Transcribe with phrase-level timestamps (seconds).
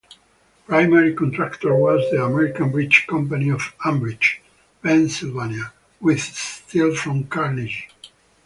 [0.65, 4.39] Primary contractor was the American Bridge Company of Ambridge,
[4.81, 7.87] Pennsylvania with steel from Carnegie.